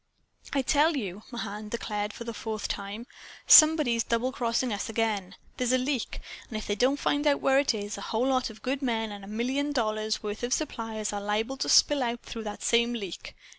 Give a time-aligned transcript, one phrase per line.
[0.51, 3.05] "I tell you," Mahan declared for the fourth time,
[3.45, 5.35] "somebody's double crossing us again.
[5.57, 6.19] There's a leak.
[6.49, 9.11] And if they don't find out where it is, a whole lot of good men
[9.11, 12.93] and a million dollars' worth of supplies are liable to spill out through that same
[12.93, 13.35] leak.